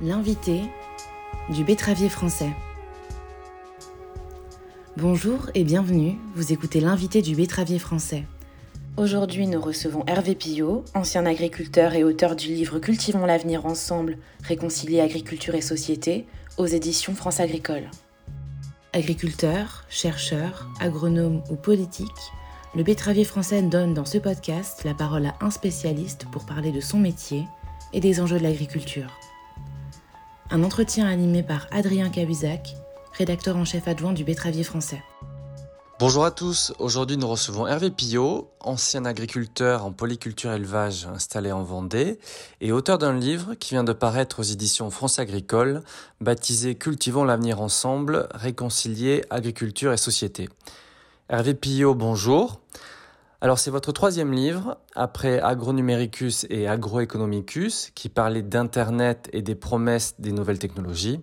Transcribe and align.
L'invité 0.00 0.62
du 1.50 1.62
betteravier 1.62 2.08
français. 2.08 2.50
Bonjour 4.96 5.50
et 5.54 5.62
bienvenue, 5.62 6.16
vous 6.34 6.52
écoutez 6.52 6.80
l'invité 6.80 7.22
du 7.22 7.36
betteravier 7.36 7.78
français. 7.78 8.24
Aujourd'hui, 8.96 9.46
nous 9.46 9.60
recevons 9.60 10.02
Hervé 10.08 10.34
Pillot, 10.34 10.84
ancien 10.94 11.24
agriculteur 11.26 11.94
et 11.94 12.02
auteur 12.02 12.34
du 12.34 12.48
livre 12.48 12.80
Cultivons 12.80 13.24
l'avenir 13.24 13.66
ensemble, 13.66 14.18
réconcilier 14.42 15.00
agriculture 15.00 15.54
et 15.54 15.60
société, 15.60 16.26
aux 16.58 16.66
éditions 16.66 17.14
France 17.14 17.38
Agricole. 17.38 17.88
Agriculteur, 18.92 19.84
chercheur, 19.88 20.68
agronome 20.80 21.40
ou 21.50 21.54
politique, 21.54 22.10
le 22.74 22.82
betteravier 22.82 23.24
français 23.24 23.62
donne 23.62 23.94
dans 23.94 24.04
ce 24.04 24.18
podcast 24.18 24.82
la 24.84 24.94
parole 24.94 25.26
à 25.26 25.36
un 25.40 25.52
spécialiste 25.52 26.26
pour 26.32 26.46
parler 26.46 26.72
de 26.72 26.80
son 26.80 26.98
métier 26.98 27.44
et 27.92 28.00
des 28.00 28.20
enjeux 28.20 28.38
de 28.38 28.42
l'agriculture. 28.42 29.06
Un 30.50 30.62
entretien 30.62 31.06
animé 31.06 31.42
par 31.42 31.66
Adrien 31.70 32.10
Cahuzac, 32.10 32.76
rédacteur 33.16 33.56
en 33.56 33.64
chef 33.64 33.88
adjoint 33.88 34.12
du 34.12 34.24
betteravier 34.24 34.62
français. 34.62 35.02
Bonjour 35.98 36.24
à 36.24 36.30
tous, 36.30 36.74
aujourd'hui 36.78 37.16
nous 37.16 37.28
recevons 37.28 37.66
Hervé 37.66 37.90
Pillot, 37.90 38.50
ancien 38.60 39.06
agriculteur 39.06 39.86
en 39.86 39.92
polyculture 39.92 40.52
élevage 40.52 41.06
installé 41.06 41.50
en 41.50 41.62
Vendée 41.62 42.18
et 42.60 42.72
auteur 42.72 42.98
d'un 42.98 43.16
livre 43.16 43.54
qui 43.54 43.70
vient 43.70 43.84
de 43.84 43.94
paraître 43.94 44.40
aux 44.40 44.42
éditions 44.42 44.90
France 44.90 45.18
Agricole 45.18 45.82
baptisé 46.20 46.74
Cultivons 46.74 47.24
l'avenir 47.24 47.62
ensemble, 47.62 48.28
réconcilier 48.34 49.24
agriculture 49.30 49.92
et 49.94 49.96
société. 49.96 50.50
Hervé 51.30 51.54
Pillot, 51.54 51.94
bonjour. 51.94 52.60
Alors 53.44 53.58
c'est 53.58 53.70
votre 53.70 53.92
troisième 53.92 54.32
livre, 54.32 54.78
après 54.94 55.38
Agronumericus 55.38 56.46
et 56.48 56.66
Agroeconomicus, 56.66 57.90
qui 57.94 58.08
parlait 58.08 58.40
d'Internet 58.40 59.28
et 59.34 59.42
des 59.42 59.54
promesses 59.54 60.14
des 60.18 60.32
nouvelles 60.32 60.58
technologies. 60.58 61.20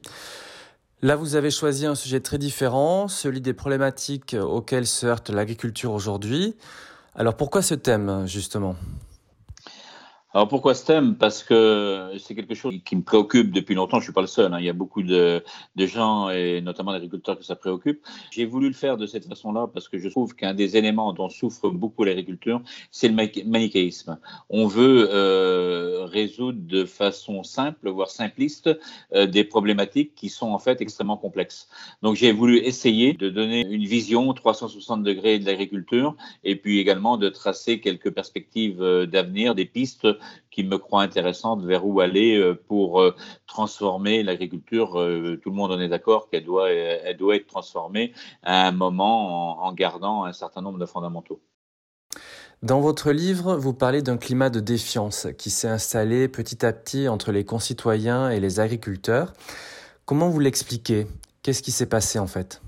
Là, 1.02 1.16
vous 1.16 1.34
avez 1.34 1.50
choisi 1.50 1.88
un 1.88 1.96
sujet 1.96 2.20
très 2.20 2.38
différent, 2.38 3.08
celui 3.08 3.42
des 3.42 3.54
problématiques 3.54 4.36
auxquelles 4.40 4.86
se 4.86 5.08
heurte 5.08 5.32
l'agriculture 5.32 5.94
aujourd'hui. 5.94 6.56
Alors 7.16 7.36
pourquoi 7.36 7.64
ce 7.64 7.74
thème, 7.74 8.28
justement? 8.28 8.76
Alors 10.34 10.48
pourquoi 10.48 10.76
ce 10.76 10.86
thème? 10.86 11.16
Parce 11.16 11.44
que 11.44 12.14
c'est 12.18 12.36
quelque 12.36 12.56
chose 12.56 12.76
qui 12.86 12.96
me 12.96 13.02
préoccupe 13.02 13.52
depuis 13.52 13.76
longtemps. 13.76 14.00
Je 14.00 14.06
suis 14.06 14.14
pas 14.14 14.22
le 14.22 14.28
seul. 14.28 14.54
Hein. 14.54 14.60
Il 14.60 14.66
y 14.66 14.70
a 14.70 14.74
beaucoup 14.74 15.04
de, 15.04 15.44
gens 15.78 16.30
et 16.30 16.62
notamment 16.62 16.94
d'agriculteurs 16.94 17.38
que 17.38 17.44
ça 17.44 17.58
préoccupe. 17.58 18.02
J'ai 18.32 18.46
voulu 18.46 18.68
le 18.70 18.74
faire 18.74 18.96
de 18.96 19.06
cette 19.06 19.28
façon-là 19.28 19.68
parce 19.74 19.90
que 19.90 19.98
je 19.98 20.08
trouve 20.08 20.34
qu'un 20.34 20.54
des 20.54 20.78
éléments 20.78 21.12
dont 21.12 21.28
souffre 21.28 21.70
beaucoup 21.70 22.06
l'agriculture, 22.06 22.62
c'est 22.92 23.10
le 23.10 23.14
manichéisme. 23.46 24.20
On 24.50 24.68
veut 24.68 25.10
euh, 25.12 26.06
résoudre 26.06 26.60
de 26.62 26.86
façon 26.86 27.44
simple, 27.44 27.90
voire 27.90 28.10
simpliste, 28.10 28.70
euh, 29.14 29.28
des 29.28 29.44
problématiques 29.44 30.16
qui 30.16 30.30
sont 30.30 30.52
en 30.52 30.60
fait 30.60 30.80
extrêmement 30.80 31.18
complexes. 31.18 31.68
Donc 32.04 32.16
j'ai 32.16 32.32
voulu 32.32 32.60
essayer 32.60 33.14
de 33.14 33.30
donner 33.30 33.66
une 33.70 33.84
vision 33.84 34.34
360 34.34 35.04
degrés 35.04 35.40
de 35.40 35.46
l'agriculture 35.46 36.16
et 36.46 36.56
puis 36.56 36.80
également 36.80 37.18
de 37.18 37.28
tracer 37.28 37.82
quelques 37.82 38.12
perspectives 38.12 38.82
euh, 38.82 39.06
d'avenir, 39.06 39.56
des 39.56 39.66
pistes 39.66 40.08
qui 40.52 40.64
me 40.64 40.78
croient 40.78 41.02
intéressantes 41.02 41.64
vers 41.64 41.86
où 41.86 42.00
aller 42.02 42.38
euh, 42.38 42.54
pour 42.54 43.02
euh, 43.02 43.16
transformer 43.48 44.22
l'agriculture. 44.24 45.00
Euh, 45.00 45.40
tout 45.42 45.50
le 45.50 45.56
monde 45.56 45.72
en 45.72 45.80
est 45.80 45.88
d'accord 45.88 46.30
qu'elle 46.30 46.44
doit, 46.44 46.72
elle 46.72 47.18
doit 47.18 47.36
être 47.36 47.48
transformée 47.48 48.14
à 48.44 48.68
un 48.68 48.72
moment 48.72 49.64
en, 49.64 49.74
gardant 49.74 50.26
un 50.26 50.34
certain 50.34 50.62
nombre 50.62 50.78
de 50.78 50.86
fondamentaux. 50.86 51.42
Dans 52.62 52.82
votre 52.82 53.12
livre, 53.12 53.56
vous 53.56 53.74
parlez 53.74 54.02
d'un 54.02 54.18
climat 54.18 54.50
de 54.50 54.60
défiance 54.60 55.28
qui 55.38 55.50
s'est 55.50 55.68
installé 55.68 56.28
petit 56.28 56.64
à 56.66 56.74
petit 56.74 57.08
entre 57.08 57.32
les 57.32 57.44
concitoyens 57.44 58.30
et 58.30 58.40
les 58.40 58.60
agriculteurs. 58.60 59.34
Comment 60.06 60.30
vous 60.30 60.40
l'expliquez? 60.40 61.08
Qu'est-ce 61.42 61.64
qui 61.64 61.72
s'est 61.72 61.90
passé 61.90 62.20
en 62.20 62.28
fait? 62.28 62.62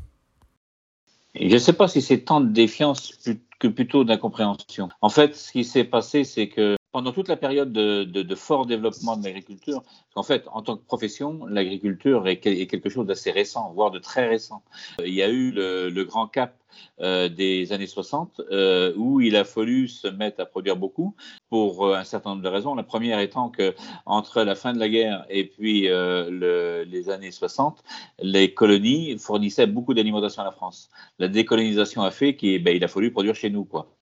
Je 1.35 1.53
ne 1.53 1.57
sais 1.57 1.73
pas 1.73 1.87
si 1.87 2.01
c'est 2.01 2.19
tant 2.19 2.41
de 2.41 2.49
défiance 2.49 3.13
que 3.59 3.67
plutôt 3.67 4.03
d'incompréhension. 4.03 4.89
En 5.01 5.09
fait, 5.09 5.35
ce 5.35 5.51
qui 5.51 5.63
s'est 5.63 5.83
passé, 5.83 6.23
c'est 6.23 6.47
que 6.47 6.75
pendant 6.93 7.11
toute 7.11 7.27
la 7.27 7.35
période 7.35 7.73
de, 7.73 8.35
fort 8.35 8.67
développement 8.67 9.17
de 9.17 9.25
l'agriculture, 9.25 9.83
en 10.15 10.23
fait, 10.23 10.45
en 10.53 10.61
tant 10.61 10.77
que 10.77 10.85
profession, 10.85 11.45
l'agriculture 11.47 12.27
est, 12.27 12.37
quelque 12.37 12.87
chose 12.87 13.07
d'assez 13.07 13.31
récent, 13.31 13.73
voire 13.73 13.89
de 13.89 13.97
très 13.99 14.27
récent. 14.27 14.63
Il 14.99 15.13
y 15.13 15.23
a 15.23 15.29
eu 15.29 15.51
le, 15.51 16.03
grand 16.03 16.27
cap 16.27 16.55
euh, 16.99 17.29
des 17.29 17.73
années 17.73 17.87
60 17.87 18.41
euh, 18.51 18.93
où 18.95 19.21
il 19.21 19.35
a 19.35 19.43
fallu 19.43 19.87
se 19.87 20.07
mettre 20.07 20.41
à 20.41 20.45
produire 20.45 20.75
beaucoup 20.75 21.15
pour 21.49 21.87
euh, 21.87 21.95
un 21.95 22.03
certain 22.03 22.31
nombre 22.31 22.43
de 22.43 22.49
raisons. 22.49 22.75
La 22.75 22.83
première 22.83 23.19
étant 23.19 23.49
que 23.49 23.73
entre 24.05 24.43
la 24.43 24.53
fin 24.53 24.73
de 24.73 24.79
la 24.79 24.89
guerre 24.89 25.25
et 25.29 25.45
puis 25.45 25.89
euh, 25.89 26.29
le, 26.29 26.83
les 26.83 27.09
années 27.09 27.31
60, 27.31 27.83
les 28.19 28.53
colonies 28.53 29.17
fournissaient 29.17 29.67
beaucoup 29.67 29.95
d'alimentation 29.95 30.43
à 30.43 30.45
la 30.45 30.51
France. 30.51 30.89
La 31.17 31.27
décolonisation 31.27 32.03
a 32.03 32.11
fait 32.11 32.35
qu'il 32.35 32.63
ben, 32.63 32.83
a 32.83 32.87
fallu 32.87 33.11
produire 33.11 33.35
chez 33.35 33.49
nous, 33.49 33.65
quoi. 33.65 33.95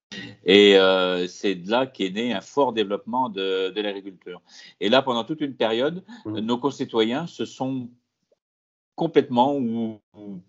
Et 0.44 0.78
euh, 0.78 1.28
c'est 1.28 1.56
de 1.56 1.70
là 1.70 1.86
qu'est 1.86 2.10
né 2.10 2.34
un 2.34 2.42
fort 2.42 2.74
développement 2.74 3.30
de, 3.30 3.70
de 3.70 3.82
l'agriculture. 3.82 4.42
Et 4.80 4.90
là, 4.90 5.02
pendant 5.02 5.24
toute 5.24 5.42
une 5.42 5.56
période, 5.56 6.04
mmh. 6.26 6.40
nos 6.40 6.58
concitoyens 6.58 7.28
se 7.28 7.46
sont 7.46 7.90
complètement 8.96 9.56
ou, 9.56 10.00
ou, 10.18 10.42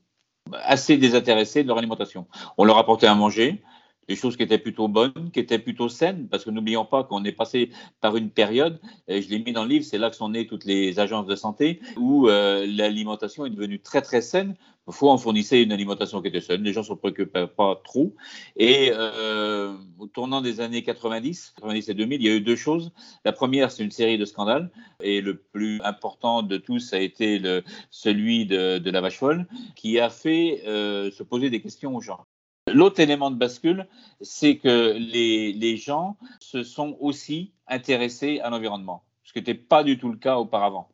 assez 0.52 0.96
désintéressés 0.96 1.62
de 1.62 1.68
leur 1.68 1.78
alimentation. 1.78 2.26
On 2.58 2.64
leur 2.64 2.78
apportait 2.78 3.06
à 3.06 3.14
manger, 3.14 3.62
des 4.08 4.16
choses 4.16 4.36
qui 4.36 4.42
étaient 4.42 4.58
plutôt 4.58 4.88
bonnes, 4.88 5.30
qui 5.32 5.40
étaient 5.40 5.58
plutôt 5.58 5.88
saines, 5.88 6.28
parce 6.28 6.44
que 6.44 6.50
n'oublions 6.50 6.84
pas 6.84 7.04
qu'on 7.04 7.24
est 7.24 7.32
passé 7.32 7.70
par 8.00 8.16
une 8.16 8.30
période, 8.30 8.80
et 9.08 9.22
je 9.22 9.30
l'ai 9.30 9.38
mis 9.38 9.52
dans 9.52 9.62
le 9.62 9.70
livre, 9.70 9.84
c'est 9.84 9.98
là 9.98 10.10
que 10.10 10.16
sont 10.16 10.30
nées 10.30 10.46
toutes 10.46 10.64
les 10.64 10.98
agences 10.98 11.26
de 11.26 11.36
santé, 11.36 11.80
où 11.96 12.28
euh, 12.28 12.66
l'alimentation 12.66 13.46
est 13.46 13.50
devenue 13.50 13.80
très 13.80 14.02
très 14.02 14.20
saine. 14.20 14.56
Parfois, 14.84 15.12
on 15.12 15.18
fournissait 15.18 15.62
une 15.62 15.70
alimentation 15.70 16.20
qui 16.20 16.28
était 16.28 16.40
saine, 16.40 16.64
les 16.64 16.72
gens 16.72 16.80
ne 16.80 16.86
se 16.86 16.92
préoccupaient 16.94 17.46
pas 17.46 17.80
trop. 17.84 18.16
Et 18.56 18.90
euh, 18.92 19.76
au 20.00 20.08
tournant 20.08 20.40
des 20.40 20.60
années 20.60 20.82
90, 20.82 21.54
90 21.56 21.88
et 21.88 21.94
2000, 21.94 22.20
il 22.20 22.26
y 22.26 22.30
a 22.30 22.34
eu 22.34 22.40
deux 22.40 22.56
choses. 22.56 22.90
La 23.24 23.32
première, 23.32 23.70
c'est 23.70 23.84
une 23.84 23.92
série 23.92 24.18
de 24.18 24.24
scandales, 24.24 24.70
et 25.00 25.20
le 25.20 25.36
plus 25.36 25.80
important 25.84 26.42
de 26.42 26.56
tous 26.56 26.92
a 26.92 26.98
été 26.98 27.38
le, 27.38 27.62
celui 27.90 28.46
de, 28.46 28.78
de 28.78 28.90
la 28.90 29.00
vache 29.00 29.18
folle, 29.18 29.46
qui 29.76 30.00
a 30.00 30.10
fait 30.10 30.64
euh, 30.66 31.12
se 31.12 31.22
poser 31.22 31.48
des 31.48 31.62
questions 31.62 31.94
aux 31.94 32.00
gens. 32.00 32.26
L'autre 32.72 33.00
élément 33.00 33.30
de 33.30 33.36
bascule, 33.36 33.86
c'est 34.20 34.56
que 34.56 34.94
les, 34.96 35.52
les, 35.52 35.76
gens 35.76 36.16
se 36.40 36.62
sont 36.62 36.96
aussi 37.00 37.52
intéressés 37.68 38.40
à 38.40 38.50
l'environnement, 38.50 39.02
ce 39.24 39.32
qui 39.32 39.38
n'était 39.38 39.54
pas 39.54 39.84
du 39.84 39.98
tout 39.98 40.10
le 40.10 40.18
cas 40.18 40.36
auparavant. 40.36 40.88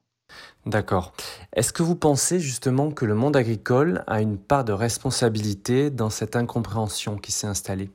D'accord. 0.67 1.13
Est-ce 1.55 1.73
que 1.73 1.83
vous 1.83 1.97
pensez 1.97 2.41
justement 2.41 2.91
que 2.91 3.05
le 3.05 3.15
monde 3.15 3.37
agricole 3.37 4.05
a 4.07 4.21
une 4.21 4.37
part 4.37 4.65
de 4.65 4.73
responsabilité 4.73 5.91
dans 5.91 6.11
cette 6.11 6.37
incompréhension 6.37 7.17
qui 7.17 7.33
s'est 7.33 7.47
installée? 7.47 7.91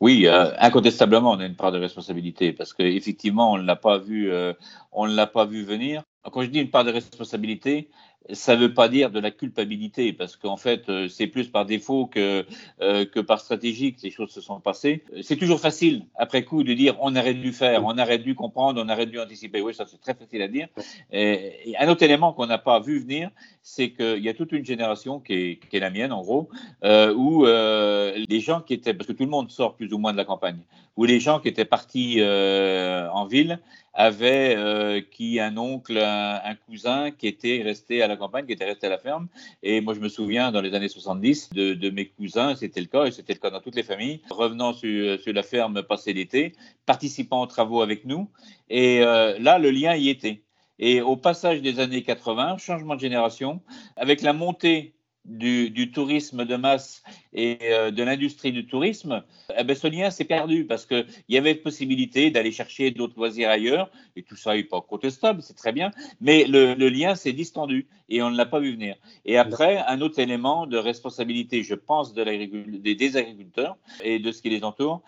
Oui, 0.00 0.26
euh, 0.26 0.50
incontestablement, 0.58 1.30
on 1.30 1.38
a 1.38 1.46
une 1.46 1.54
part 1.54 1.70
de 1.70 1.78
responsabilité 1.78 2.52
parce 2.52 2.72
qu'effectivement, 2.72 3.52
on 3.52 3.58
ne 3.58 3.62
l'a 3.62 3.76
pas 3.76 3.98
vu, 3.98 4.32
euh, 4.32 4.52
on 4.90 5.06
ne 5.06 5.14
l'a 5.14 5.28
pas 5.28 5.44
vu 5.44 5.62
venir. 5.62 6.02
Quand 6.32 6.42
je 6.42 6.48
dis 6.48 6.60
une 6.60 6.70
part 6.70 6.84
de 6.84 6.90
responsabilité, 6.90 7.88
ça 8.30 8.56
ne 8.56 8.62
veut 8.62 8.74
pas 8.74 8.88
dire 8.88 9.10
de 9.10 9.20
la 9.20 9.30
culpabilité, 9.30 10.12
parce 10.12 10.36
qu'en 10.36 10.56
fait, 10.56 10.88
euh, 10.88 11.08
c'est 11.08 11.26
plus 11.26 11.48
par 11.48 11.66
défaut 11.66 12.06
que, 12.06 12.46
euh, 12.80 13.04
que 13.04 13.20
par 13.20 13.40
stratégie 13.40 13.94
que 13.94 14.02
les 14.02 14.10
choses 14.10 14.30
se 14.30 14.40
sont 14.40 14.60
passées. 14.60 15.02
C'est 15.22 15.36
toujours 15.36 15.60
facile, 15.60 16.04
après 16.16 16.44
coup, 16.44 16.62
de 16.62 16.72
dire 16.72 16.96
on 17.00 17.14
aurait 17.16 17.34
dû 17.34 17.52
faire, 17.52 17.84
on 17.84 17.98
aurait 17.98 18.18
dû 18.18 18.34
comprendre, 18.34 18.82
on 18.84 18.88
aurait 18.88 19.06
dû 19.06 19.18
anticiper. 19.18 19.60
Oui, 19.60 19.74
ça 19.74 19.86
c'est 19.86 20.00
très 20.00 20.14
facile 20.14 20.42
à 20.42 20.48
dire. 20.48 20.68
Et, 21.10 21.70
et 21.70 21.76
un 21.78 21.88
autre 21.88 22.02
élément 22.02 22.32
qu'on 22.32 22.46
n'a 22.46 22.58
pas 22.58 22.80
vu 22.80 23.00
venir, 23.00 23.30
c'est 23.62 23.92
qu'il 23.92 24.18
y 24.18 24.28
a 24.28 24.34
toute 24.34 24.50
une 24.52 24.64
génération 24.64 25.20
qui 25.20 25.60
est, 25.72 25.78
la 25.78 25.90
mienne, 25.90 26.12
en 26.12 26.22
gros, 26.22 26.48
euh, 26.82 27.14
où 27.14 27.46
euh, 27.46 28.12
les 28.28 28.40
gens 28.40 28.60
qui 28.60 28.74
étaient, 28.74 28.92
parce 28.92 29.06
que 29.06 29.12
tout 29.12 29.22
le 29.22 29.30
monde 29.30 29.50
sort 29.50 29.76
plus 29.76 29.92
ou 29.92 29.98
moins 29.98 30.12
de 30.12 30.16
la 30.16 30.24
campagne, 30.24 30.58
où 30.96 31.04
les 31.04 31.20
gens 31.20 31.38
qui 31.38 31.48
étaient 31.48 31.64
partis 31.64 32.16
euh, 32.18 33.08
en 33.10 33.26
ville 33.26 33.60
avait 33.94 34.56
euh, 34.56 35.00
qui 35.00 35.38
un 35.38 35.56
oncle, 35.56 35.96
un, 35.98 36.54
cousin 36.66 37.12
qui 37.12 37.28
était 37.28 37.62
resté 37.62 38.02
à 38.02 38.08
la 38.08 38.16
campagne, 38.16 38.46
qui 38.46 38.52
était 38.52 38.64
resté 38.64 38.88
à 38.88 38.90
la 38.90 38.98
ferme. 38.98 39.28
Et 39.62 39.80
moi, 39.80 39.94
je 39.94 40.00
me 40.00 40.08
souviens 40.08 40.50
dans 40.50 40.60
les 40.60 40.74
années 40.74 40.88
70 40.88 41.50
de, 41.50 41.90
mes 41.90 42.06
cousins, 42.06 42.56
c'était 42.56 42.80
le 42.80 42.86
cas, 42.86 43.04
et 43.04 43.12
c'était 43.12 43.34
le 43.34 43.38
cas 43.38 43.50
dans 43.50 43.60
toutes 43.60 43.76
les 43.76 43.82
familles, 43.84 44.22
revenant 44.30 44.72
sur, 44.72 45.18
la 45.24 45.42
ferme 45.42 45.82
passer 45.82 46.12
l'été, 46.12 46.54
participant 46.84 47.42
aux 47.42 47.46
travaux 47.46 47.80
avec 47.80 48.06
nous. 48.06 48.28
Et 48.70 49.00
là, 49.00 49.58
le 49.58 49.70
lien 49.70 49.94
y 49.94 50.08
était. 50.08 50.42
Et 50.84 51.00
au 51.00 51.14
passage 51.14 51.62
des 51.62 51.78
années 51.78 52.02
80, 52.02 52.58
changement 52.58 52.96
de 52.96 53.00
génération, 53.00 53.60
avec 53.96 54.20
la 54.20 54.32
montée 54.32 54.96
du, 55.24 55.92
tourisme 55.92 56.44
de 56.44 56.56
masse 56.56 57.04
et 57.32 57.56
euh, 57.70 57.92
de 57.92 58.02
l'industrie 58.02 58.50
du 58.50 58.66
tourisme, 58.66 59.22
eh 59.56 59.62
ben, 59.62 59.76
ce 59.76 59.86
lien 59.86 60.10
s'est 60.10 60.24
perdu 60.24 60.66
parce 60.66 60.84
qu'il 60.84 61.06
y 61.28 61.38
avait 61.38 61.54
possibilité 61.54 62.32
d'aller 62.32 62.50
chercher 62.50 62.90
d'autres 62.90 63.14
loisirs 63.16 63.48
ailleurs, 63.48 63.92
et 64.16 64.24
tout 64.24 64.34
ça 64.34 64.56
n'est 64.56 64.64
pas 64.64 64.80
contestable, 64.80 65.40
c'est 65.40 65.54
très 65.54 65.70
bien, 65.70 65.92
mais 66.20 66.46
le, 66.48 66.74
lien 66.74 67.14
s'est 67.14 67.32
distendu 67.32 67.86
et 68.08 68.20
on 68.20 68.32
ne 68.32 68.36
l'a 68.36 68.46
pas 68.46 68.58
vu 68.58 68.72
venir. 68.72 68.96
Et 69.24 69.38
après, 69.38 69.78
un 69.86 70.00
autre 70.00 70.18
élément 70.18 70.66
de 70.66 70.78
responsabilité, 70.78 71.62
je 71.62 71.76
pense, 71.76 72.12
de 72.12 72.24
des, 72.24 72.96
des 72.96 73.16
agriculteurs 73.16 73.76
et 74.02 74.18
de 74.18 74.32
ce 74.32 74.42
qui 74.42 74.50
les 74.50 74.64
entoure, 74.64 75.02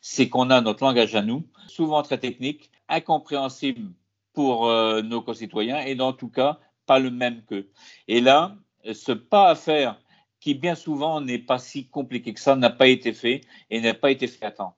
c'est 0.00 0.28
qu'on 0.28 0.50
a 0.50 0.60
notre 0.60 0.84
langage 0.84 1.16
à 1.16 1.22
nous, 1.22 1.42
souvent 1.66 2.04
très 2.04 2.18
technique, 2.18 2.70
incompréhensible 2.88 3.90
pour 4.36 4.68
euh, 4.68 5.00
nos 5.00 5.22
concitoyens 5.22 5.80
et 5.80 5.98
en 5.98 6.12
tout 6.12 6.28
cas 6.28 6.60
pas 6.84 6.98
le 6.98 7.10
même 7.10 7.42
qu'eux. 7.48 7.70
Et 8.06 8.20
là, 8.20 8.54
ce 8.92 9.10
pas 9.12 9.48
à 9.48 9.54
faire 9.54 9.98
qui 10.40 10.54
bien 10.54 10.74
souvent 10.74 11.22
n'est 11.22 11.38
pas 11.38 11.58
si 11.58 11.88
compliqué 11.88 12.34
que 12.34 12.40
ça, 12.40 12.54
n'a 12.54 12.68
pas 12.68 12.86
été 12.86 13.14
fait 13.14 13.40
et 13.70 13.80
n'a 13.80 13.94
pas 13.94 14.10
été 14.10 14.26
fait 14.26 14.44
à 14.44 14.50
temps. 14.50 14.76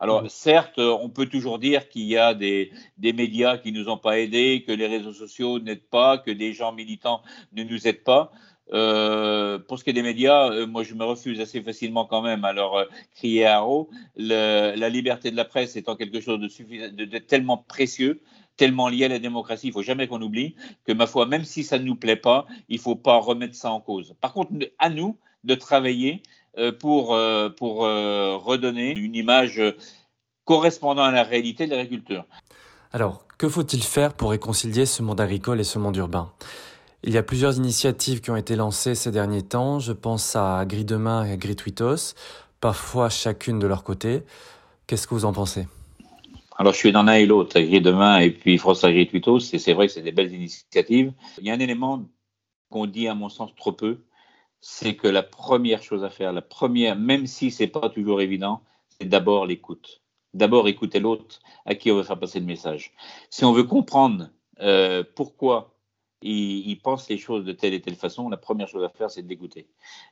Alors, 0.00 0.28
certes, 0.28 0.78
on 0.78 1.10
peut 1.10 1.26
toujours 1.26 1.58
dire 1.60 1.88
qu'il 1.90 2.06
y 2.06 2.16
a 2.16 2.34
des, 2.34 2.72
des 2.96 3.12
médias 3.12 3.58
qui 3.58 3.70
ne 3.70 3.78
nous 3.78 3.88
ont 3.90 3.98
pas 3.98 4.18
aidés, 4.18 4.64
que 4.66 4.72
les 4.72 4.86
réseaux 4.86 5.12
sociaux 5.12 5.60
n'aident 5.60 5.88
pas, 5.88 6.18
que 6.18 6.32
des 6.32 6.54
gens 6.54 6.72
militants 6.72 7.22
ne 7.52 7.62
nous 7.62 7.86
aident 7.86 8.02
pas. 8.02 8.32
Euh, 8.72 9.58
pour 9.58 9.78
ce 9.78 9.84
qui 9.84 9.90
est 9.90 9.94
des 9.94 10.02
médias, 10.02 10.50
euh, 10.50 10.66
moi 10.66 10.82
je 10.82 10.94
me 10.94 11.04
refuse 11.04 11.40
assez 11.40 11.60
facilement 11.62 12.06
quand 12.06 12.22
même 12.22 12.44
à 12.44 12.52
leur 12.52 12.74
euh, 12.74 12.84
crier 13.14 13.46
à 13.46 13.64
haut. 13.64 13.90
la 14.16 14.88
liberté 14.88 15.30
de 15.30 15.36
la 15.36 15.44
presse 15.44 15.76
étant 15.76 15.96
quelque 15.96 16.20
chose 16.20 16.40
de, 16.40 17.18
tellement 17.18 17.58
précieux, 17.58 18.22
tellement 18.56 18.88
lié 18.88 19.06
à 19.06 19.08
la 19.08 19.18
démocratie, 19.18 19.66
il 19.66 19.70
ne 19.70 19.74
faut 19.74 19.82
jamais 19.82 20.06
qu'on 20.06 20.22
oublie 20.22 20.54
que 20.86 20.92
ma 20.92 21.06
foi, 21.06 21.26
même 21.26 21.44
si 21.44 21.64
ça 21.64 21.78
ne 21.78 21.84
nous 21.84 21.96
plaît 21.96 22.16
pas, 22.16 22.46
il 22.68 22.76
ne 22.76 22.80
faut 22.80 22.96
pas 22.96 23.18
remettre 23.18 23.54
ça 23.54 23.70
en 23.70 23.80
cause. 23.80 24.14
Par 24.20 24.32
contre, 24.32 24.52
à 24.78 24.90
nous 24.90 25.18
de 25.44 25.54
travailler 25.54 26.22
pour, 26.78 27.18
pour 27.56 27.78
redonner 27.78 28.92
une 28.96 29.16
image 29.16 29.60
correspondant 30.44 31.02
à 31.02 31.10
la 31.10 31.24
réalité 31.24 31.66
de 31.66 31.70
l'agriculture. 31.74 32.24
Alors, 32.92 33.26
que 33.38 33.48
faut-il 33.48 33.82
faire 33.82 34.14
pour 34.14 34.30
réconcilier 34.30 34.86
ce 34.86 35.02
monde 35.02 35.20
agricole 35.20 35.60
et 35.60 35.64
ce 35.64 35.78
monde 35.78 35.96
urbain? 35.96 36.30
Il 37.04 37.12
y 37.12 37.18
a 37.18 37.22
plusieurs 37.22 37.56
initiatives 37.56 38.20
qui 38.20 38.30
ont 38.30 38.36
été 38.36 38.56
lancées 38.56 38.94
ces 38.94 39.10
derniers 39.10 39.42
temps. 39.42 39.78
Je 39.78 39.92
pense 39.92 40.36
à 40.36 40.64
Gris-Demain 40.64 41.24
et 41.24 41.32
à 41.32 41.36
Gris-Twitos, 41.36 42.14
parfois 42.60 43.08
chacune 43.08 43.58
de 43.58 43.66
leur 43.66 43.82
côté. 43.82 44.22
Qu'est-ce 44.86 45.06
que 45.06 45.14
vous 45.14 45.24
en 45.24 45.32
pensez? 45.32 45.66
Alors, 46.58 46.74
je 46.74 46.78
suis 46.78 46.92
dans 46.92 47.02
l'un 47.02 47.14
et 47.14 47.26
l'autre, 47.26 47.58
Gris-Demain 47.58 48.18
et 48.18 48.30
puis 48.30 48.58
France 48.58 48.84
Agri-Twitos, 48.84 49.52
et 49.52 49.58
c'est 49.58 49.72
vrai 49.72 49.86
que 49.86 49.92
c'est 49.92 50.02
des 50.02 50.12
belles 50.12 50.32
initiatives. 50.32 51.12
Il 51.38 51.46
y 51.46 51.50
a 51.50 51.54
un 51.54 51.58
élément 51.58 52.04
qu'on 52.70 52.86
dit, 52.86 53.08
à 53.08 53.14
mon 53.14 53.28
sens, 53.28 53.50
trop 53.56 53.72
peu, 53.72 53.98
c'est 54.60 54.94
que 54.94 55.08
la 55.08 55.22
première 55.22 55.82
chose 55.82 56.04
à 56.04 56.10
faire, 56.10 56.32
la 56.32 56.42
première, 56.42 56.94
même 56.94 57.26
si 57.26 57.50
c'est 57.50 57.66
pas 57.66 57.88
toujours 57.88 58.20
évident, 58.20 58.62
c'est 58.88 59.08
d'abord 59.08 59.46
l'écoute. 59.46 60.02
D'abord 60.34 60.68
écouter 60.68 61.00
l'autre 61.00 61.40
à 61.66 61.74
qui 61.74 61.90
on 61.90 61.96
veut 61.96 62.04
faire 62.04 62.18
passer 62.18 62.38
le 62.38 62.46
message. 62.46 62.92
Si 63.28 63.44
on 63.44 63.52
veut 63.52 63.64
comprendre 63.64 64.30
euh, 64.60 65.02
pourquoi 65.16 65.71
il, 66.22 66.78
pense 66.82 67.08
les 67.08 67.18
choses 67.18 67.44
de 67.44 67.52
telle 67.52 67.74
et 67.74 67.80
telle 67.80 67.96
façon, 67.96 68.28
la 68.28 68.36
première 68.36 68.68
chose 68.68 68.84
à 68.84 68.88
faire, 68.88 69.10
c'est 69.10 69.22
de 69.22 69.28
l'écouter. 69.28 69.66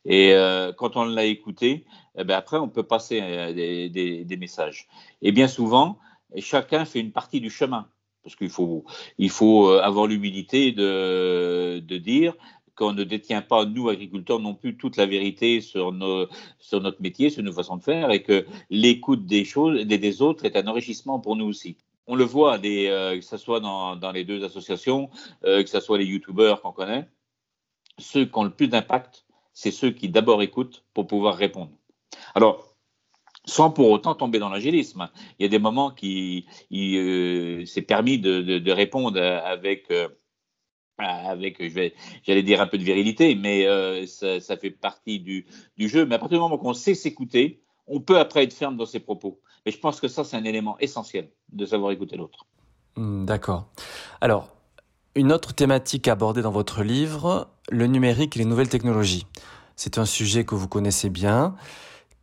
Et 0.05 0.33
euh, 0.35 0.73
quand 0.73 0.97
on 0.97 1.05
l'a 1.05 1.25
écouté, 1.25 1.85
eh 2.17 2.25
ben 2.25 2.37
après, 2.37 2.59
on 2.59 2.69
peut 2.69 2.83
passer 2.83 3.21
euh, 3.23 3.53
des, 3.53 4.37
messages. 4.39 4.89
Et 5.23 5.33
bien 5.33 5.49
souvent, 5.49 5.99
chacun 6.39 6.85
fait 6.85 7.01
une 7.01 7.13
partie 7.13 7.41
du 7.41 7.51
chemin. 7.51 7.89
Parce 8.23 8.37
qu'il 8.37 8.51
faut, 8.51 8.85
il 9.17 9.31
faut 9.31 9.71
euh, 9.71 9.81
avoir 9.81 10.07
l'humilité 10.07 10.73
de, 10.73 11.81
dire 11.99 12.35
qu'on 12.75 12.93
ne 12.93 13.05
détient 13.05 13.43
pas, 13.43 13.65
nous, 13.65 13.89
agriculteurs, 13.89 14.41
non 14.41 14.55
plus 14.55 14.77
toute 14.77 14.97
la 14.97 15.07
vérité 15.07 15.61
sur 15.61 15.93
notre 15.93 17.03
métier, 17.03 17.31
sur 17.31 17.43
nos 17.43 17.53
façons 17.53 17.77
de 17.77 17.83
faire, 17.83 18.11
et 18.11 18.23
que 18.23 18.47
l'écoute 18.69 19.27
des 19.27 19.45
choses, 19.45 19.81
des 19.87 20.23
autres 20.23 20.45
est 20.45 20.57
un 20.57 20.67
enrichissement 20.67 21.19
pour 21.19 21.37
nous 21.37 21.47
aussi 21.47 21.77
on 22.11 22.17
le 22.17 22.25
voit, 22.25 22.59
euh, 22.65 23.17
que 23.17 23.25
ce 23.25 23.37
soit 23.37 23.61
dans, 23.61 24.13
les 24.13 24.25
deux 24.25 24.45
associations, 24.45 25.11
euh, 25.45 25.63
que 25.63 25.71
ce 25.71 25.79
soit 25.79 25.97
les 25.97 26.05
youtubeurs 26.05 26.61
qu'on 26.61 26.73
connaît, 26.73 27.09
ceux 27.99 28.25
qui 28.25 28.37
ont 28.37 28.43
le 28.43 28.51
plus 28.51 28.67
d'impact, 28.67 29.25
c'est 29.53 29.71
ceux 29.71 29.93
qui 29.93 30.09
d'abord 30.09 30.43
écoutent 30.43 30.85
pour 30.93 31.07
pouvoir 31.07 31.37
répondre. 31.37 31.71
Alors, 32.35 32.75
sans 33.45 33.71
pour 33.71 33.91
autant 33.91 34.15
tomber 34.15 34.41
dans 34.41 34.49
l'angélisme. 34.49 35.09
Il 35.39 35.45
y 35.45 35.47
a 35.47 35.49
des 35.49 35.61
moments 35.61 35.93
qui 35.93 36.47
euh, 36.73 37.65
c'est 37.65 37.83
permis 37.83 38.19
de, 38.19 38.71
répondre 38.71 39.21
avec 39.21 39.93
avec, 40.99 41.63
j'allais 42.27 42.43
dire 42.43 42.61
un 42.61 42.67
peu 42.67 42.77
de 42.77 42.83
virilité, 42.83 43.35
mais 43.35 43.65
ça, 44.07 44.57
fait 44.57 44.71
partie 44.71 45.21
du, 45.21 45.47
du, 45.79 45.89
jeu. 45.89 46.05
Mais 46.05 46.17
à 46.17 46.19
partir 46.19 46.39
du 46.39 46.43
moment 46.43 46.59
qu'on 46.59 46.75
sait 46.75 46.95
s'écouter, 46.95 47.63
on 47.91 48.01
peut 48.01 48.19
après 48.19 48.45
être 48.45 48.55
ferme 48.55 48.77
dans 48.77 48.87
ses 48.87 49.01
propos. 49.01 49.41
Mais 49.67 49.73
je 49.73 49.79
pense 49.79 50.01
que 50.01 50.09
ça, 50.09 50.25
c'est 50.25 50.37
un 50.37 50.45
élément 50.45 50.79
essentiel 50.79 51.29
de 51.53 51.67
savoir 51.67 51.91
écouter 51.91 52.17
l'autre. 52.17 52.47
Hmm, 52.97 53.27
d'accord. 53.27 53.67
Alors, 54.21 54.49
une 55.15 55.33
autre 55.33 55.53
thématique 55.53 56.09
abordée 56.09 56.41
dans 56.41 56.53
votre 56.53 56.83
livre, 56.83 57.49
le 57.69 57.87
numérique 57.87 58.37
et 58.37 58.39
les 58.39 58.45
nouvelles 58.45 58.69
technologies. 58.69 59.27
C'est 59.77 59.99
un 59.99 60.05
sujet 60.05 60.45
que 60.45 60.55
vous 60.55 60.69
connaissez 60.69 61.11
bien. 61.11 61.57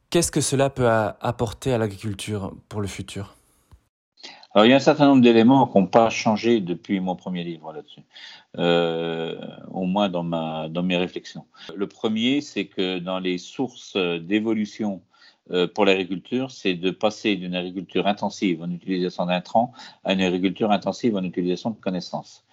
Qu'est-ce 0.10 0.32
que 0.32 0.42
cela 0.42 0.70
peut 0.70 0.88
apporter 0.88 1.74
à 1.74 1.78
l'agriculture 1.78 2.54
pour 2.70 2.82
le 2.82 2.88
futur? 2.88 3.36
Alors, 4.54 4.66
il 4.66 4.70
y 4.70 4.74
a 4.74 4.78
un 4.78 4.80
certain 4.80 5.08
nombre 5.08 5.22
d'éléments 5.22 5.68
qui 5.68 5.78
n'ont 5.78 5.86
pas 5.86 6.10
changé 6.10 6.62
depuis 6.62 7.00
mon 7.00 7.16
premier 7.16 7.44
livre 7.44 7.74
là-dessus, 7.74 8.02
euh, 8.58 9.36
au 9.70 9.86
moins 9.86 10.08
dans, 10.08 10.24
ma, 10.24 10.70
dans 10.70 10.82
mes 10.82 10.98
réflexions. 10.98 11.46
Le 11.76 11.88
premier, 11.88 12.42
c'est 12.42 12.66
que 12.66 13.00
dans 13.00 13.20
les 13.20 13.38
sources 13.38 13.98
d'évolution 13.98 15.02
pour 15.74 15.86
l'agriculture, 15.86 16.52
c'est 16.52 16.74
de 16.74 16.92
passer 16.92 17.36
d'une 17.36 17.56
agriculture 17.56 18.08
intensive 18.08 18.62
en 18.62 18.72
utilisation 18.72 19.26
d'intrants 19.26 19.72
à 20.04 20.14
une 20.14 20.22
agriculture 20.22 20.72
intensive 20.72 21.16
en 21.16 21.24
utilisation 21.24 21.70
de 21.72 21.80
connaissances. 21.80 22.47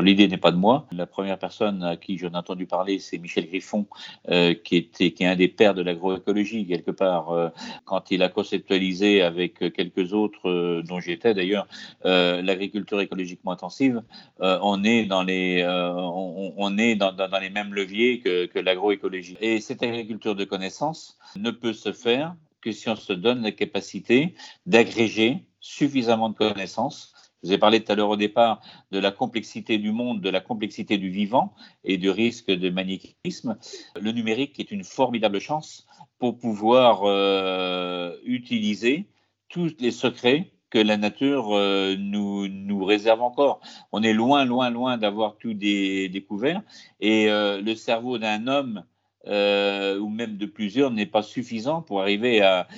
L'idée 0.00 0.28
n'est 0.28 0.36
pas 0.36 0.50
de 0.50 0.56
moi. 0.56 0.86
La 0.92 1.06
première 1.06 1.38
personne 1.38 1.82
à 1.82 1.96
qui 1.96 2.18
j'en 2.18 2.30
ai 2.30 2.36
entendu 2.36 2.66
parler, 2.66 2.98
c'est 2.98 3.18
Michel 3.18 3.46
Griffon, 3.46 3.86
euh, 4.28 4.54
qui, 4.54 4.76
était, 4.76 5.12
qui 5.12 5.22
est 5.22 5.26
un 5.26 5.36
des 5.36 5.48
pères 5.48 5.74
de 5.74 5.82
l'agroécologie 5.82 6.66
quelque 6.66 6.90
part, 6.90 7.30
euh, 7.30 7.48
quand 7.84 8.10
il 8.10 8.22
a 8.22 8.28
conceptualisé 8.28 9.22
avec 9.22 9.58
quelques 9.72 10.12
autres, 10.12 10.48
euh, 10.48 10.82
dont 10.82 11.00
j'étais 11.00 11.34
d'ailleurs, 11.34 11.66
l'agriculture 12.04 13.00
écologiquement 13.00 13.52
intensive. 13.52 14.02
on 14.40 14.84
est 14.84 15.06
dans 15.06 15.22
les, 15.22 15.64
on, 15.66 16.78
est 16.78 16.94
dans, 16.94 17.12
dans, 17.12 17.40
les 17.40 17.50
mêmes 17.50 17.74
leviers 17.74 18.20
que, 18.20 18.46
que 18.46 18.58
l'agroécologie. 18.58 19.36
Et 19.40 19.60
cette 19.60 19.82
agriculture 19.82 20.34
de 20.34 20.44
connaissances 20.44 21.18
ne 21.36 21.50
peut 21.50 21.72
se 21.72 21.92
faire 21.92 22.34
que 22.60 22.72
si 22.72 22.88
on 22.88 22.96
se 22.96 23.12
donne 23.12 23.42
la 23.42 23.52
capacité 23.52 24.34
d'agréger 24.66 25.44
suffisamment 25.60 26.28
de 26.28 26.34
connaissances 26.34 27.12
je 27.46 27.50
vous 27.50 27.54
ai 27.54 27.58
parlé 27.58 27.84
tout 27.84 27.92
à 27.92 27.94
l'heure 27.94 28.10
au 28.10 28.16
départ 28.16 28.60
de 28.90 28.98
la 28.98 29.12
complexité 29.12 29.78
du 29.78 29.92
monde, 29.92 30.20
de 30.20 30.30
la 30.30 30.40
complexité 30.40 30.98
du 30.98 31.10
vivant 31.10 31.54
et 31.84 31.96
du 31.96 32.10
risque 32.10 32.50
de 32.50 32.70
manichéisme. 32.70 33.56
Le 33.94 34.10
numérique 34.10 34.58
est 34.58 34.72
une 34.72 34.82
formidable 34.82 35.38
chance 35.38 35.86
pour 36.18 36.38
pouvoir 36.38 37.02
euh, 37.04 38.16
utiliser 38.24 39.06
tous 39.48 39.76
les 39.78 39.92
secrets 39.92 40.50
que 40.70 40.78
la 40.78 40.96
nature 40.96 41.56
euh, 41.56 41.94
nous, 41.96 42.84
réserve 42.84 43.22
encore. 43.22 43.60
On 43.92 44.02
est 44.02 44.12
loin, 44.12 44.44
loin, 44.44 44.70
loin 44.70 44.98
d'avoir 44.98 45.36
tout 45.36 45.54
découvert. 45.54 46.62
Et 46.98 47.30
euh, 47.30 47.60
le 47.60 47.76
cerveau 47.76 48.18
d'un 48.18 48.48
homme 48.48 48.82
euh, 49.26 49.98
ou 49.98 50.08
même 50.08 50.36
de 50.36 50.46
plusieurs 50.46 50.90
n'est 50.90 51.06
pas 51.06 51.22
suffisant 51.22 51.82
pour 51.82 52.00
arriver 52.00 52.42
à, 52.42 52.68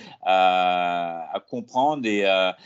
comprendre 1.51 2.07
et 2.07 2.25
à, 2.25 2.57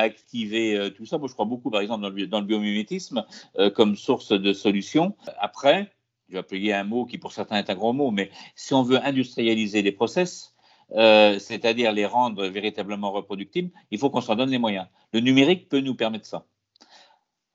activer 0.00 0.76
euh, 0.76 0.90
tout 0.90 1.06
ça. 1.06 1.18
Moi, 1.18 1.28
je 1.28 1.34
crois 1.34 1.44
beaucoup, 1.44 1.70
par 1.70 1.80
exemple, 1.80 2.02
dans 2.26 2.40
le, 2.40 2.46
biomimétisme 2.46 3.24
euh, 3.58 3.70
comme 3.70 3.96
source 3.96 4.32
de 4.32 4.52
solution. 4.52 5.14
Après, 5.38 5.92
je 6.28 6.34
vais 6.34 6.38
appeler 6.40 6.72
un 6.72 6.84
mot 6.84 7.04
qui 7.04 7.18
pour 7.18 7.32
certains 7.32 7.56
est 7.56 7.70
un 7.70 7.74
gros 7.74 7.92
mot, 7.92 8.10
mais 8.10 8.30
si 8.54 8.74
on 8.74 8.82
veut 8.82 9.02
industrialiser 9.04 9.82
les 9.82 9.92
process, 9.92 10.54
c'est-à-dire 10.90 11.92
les 11.92 12.06
rendre 12.06 12.46
véritablement 12.46 13.12
reproductibles, 13.12 13.70
il 13.90 13.98
faut 13.98 14.10
qu'on 14.10 14.20
s'en 14.20 14.36
donne 14.36 14.50
les 14.50 14.58
moyens. 14.58 14.86
Le 15.12 15.20
numérique 15.20 15.68
peut 15.68 15.80
nous 15.80 15.94
permettre 15.94 16.26
ça. 16.26 16.46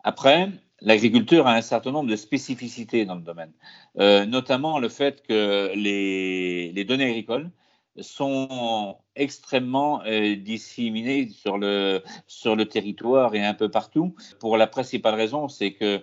Après, 0.04 0.50
l'agriculture 0.84 1.48
a 1.48 1.56
un 1.56 1.62
certain 1.62 1.92
nombre 1.92 2.10
de 2.10 2.16
spécificités 2.16 3.06
dans 3.06 3.16
le 3.16 3.22
domaine, 3.22 3.52
euh, 4.00 4.26
notamment 4.26 4.80
le 4.80 4.90
fait 4.90 5.24
que 5.24 5.72
les, 5.76 6.84
données 6.86 7.06
agricoles 7.06 7.50
sont 8.00 8.98
extrêmement 9.16 10.02
euh, 10.06 10.36
disséminées 10.36 11.30
sur 11.30 11.58
le, 11.58 12.02
territoire 12.70 13.36
et 13.36 13.44
un 13.44 13.54
peu 13.54 13.70
partout. 13.70 14.16
Pour 14.40 14.58
la 14.58 14.68
principale 14.68 15.16
raison, 15.16 15.48
c'est 15.48 15.74
que 15.74 16.02